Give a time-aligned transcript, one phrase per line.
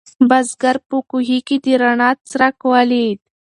[0.29, 3.19] بزګر په کوهي کې د رڼا څرک ولید.